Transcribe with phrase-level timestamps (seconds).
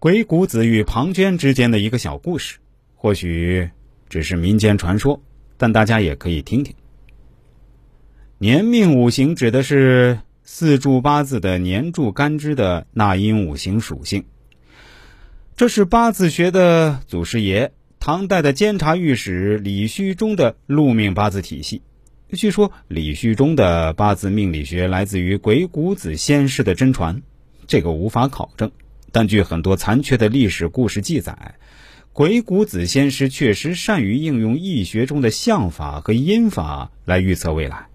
[0.00, 2.56] 鬼谷子与庞涓之间的一个小故事，
[2.94, 3.68] 或许
[4.08, 5.20] 只是民间传说，
[5.58, 6.74] 但大家也可以听听。
[8.38, 14.24] 年命五行指的是四柱八字的年柱干支的纳音五行属性，
[15.54, 21.82] 这是八字学的祖师爷唐代的监察御史李虚中的禄命八字体系。
[22.32, 27.20] 据说李虚中的八字命理学来自于鬼谷子先师的真传，
[27.66, 28.72] 这个无法考证。
[29.12, 31.56] 但据很多残缺的历史故事记载，
[32.12, 37.86] 鬼谷子先师确实善于应用易学中的相法和阴法来预测未来。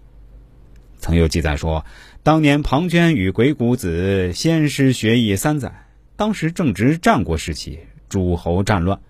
[0.98, 1.84] 曾有记载说，
[2.22, 5.86] 当年庞涓与鬼谷子先师学艺三载，
[6.16, 9.00] 当时正值战国时期，诸侯战乱，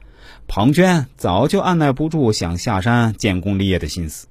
[0.47, 4.27] 庞涓早就按耐不住想下山建功立业的心思。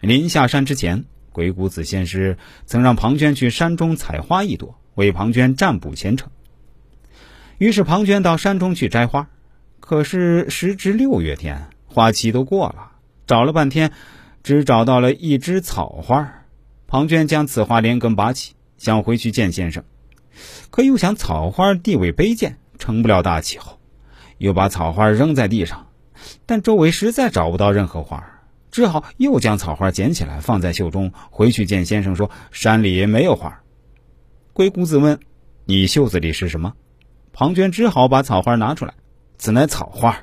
[0.00, 6.30] 临下山之前，鬼谷子先师曾让庞涓去山中采花一朵，为庞涓占卜前程。
[7.62, 9.28] 于是庞涓到山中去摘花，
[9.78, 12.90] 可是时值六月天，花期都过了，
[13.24, 13.92] 找了半天，
[14.42, 16.42] 只找到了一枝草花。
[16.88, 19.84] 庞涓将此花连根拔起，想回去见先生，
[20.72, 23.78] 可又想草花地位卑贱，成不了大气候，
[24.38, 25.86] 又把草花扔在地上，
[26.44, 33.62] 但周围实在找不到任何花，只好又将草花捡起来放在袖中，回去见先生说山里没有花。
[34.52, 35.20] 鬼谷子问
[35.64, 36.74] ：“你袖子里是什么？”
[37.32, 38.94] 庞涓只好把草花拿出来，
[39.38, 40.18] 此乃草花，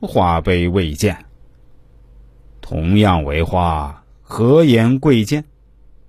[0.00, 1.24] 花卑未见。
[2.60, 5.44] 同样为花，何言贵贱？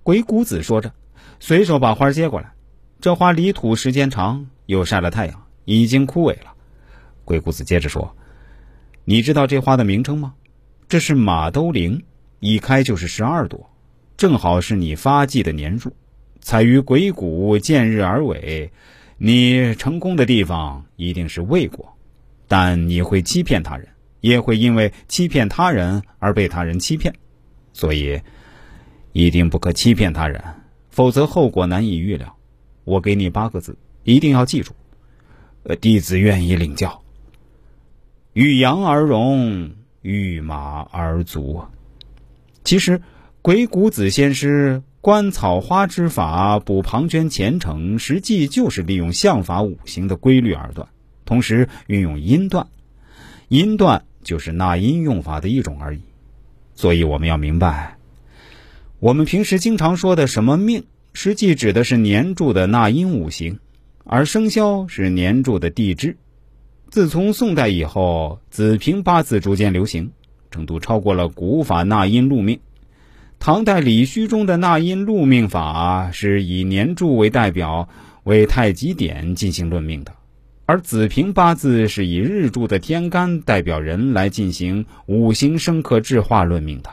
[0.02, 0.92] 鬼谷子说着，
[1.38, 2.52] 随手把花接过来。
[3.00, 6.54] 这花离土时间长，又晒了太阳，已经枯萎了。
[7.24, 8.16] 鬼谷子接着说
[9.04, 10.34] ：“你知道这花的名称吗？
[10.88, 12.02] 这是马兜铃，
[12.40, 13.70] 一开就是十二朵，
[14.16, 15.94] 正好是你发迹的年数。
[16.40, 18.70] 采于鬼谷，见日而萎。”
[19.20, 21.96] 你成功的地方一定是魏国，
[22.46, 23.88] 但你会欺骗他人，
[24.20, 27.12] 也会因为欺骗他人而被他人欺骗，
[27.72, 28.20] 所以
[29.12, 30.40] 一定不可欺骗他人，
[30.88, 32.36] 否则后果难以预料。
[32.84, 34.72] 我给你八个字，一定要记住。
[35.64, 37.02] 呃，弟子愿意领教。
[38.34, 41.60] 遇羊而荣，遇马而足。
[42.62, 43.02] 其实，
[43.42, 44.80] 鬼谷子先师。
[45.00, 50.88] 观草花之法，补庞涓前程，实际就是利用相法五行的规律而断，
[51.24, 52.66] 同时运用音断。
[53.46, 56.00] 音断就是纳音用法的一种而已。
[56.74, 57.96] 所以我们要明白，
[58.98, 63.60] 我们平时经常说的什么命，实际指的是年柱的纳音五行，
[64.04, 66.16] 而生肖是年柱的地支。
[66.90, 70.10] 自从宋代以后，子平八字逐渐流行，
[70.50, 72.58] 程度超过了古法纳音禄命。
[73.40, 77.88] 唐代李虚中的纳音禄命法是以年柱为代表，
[78.24, 80.12] 为太极点进行论命的；
[80.66, 86.90] 而子平八字是以日柱的天干代表人来进行五行生克制化论命的。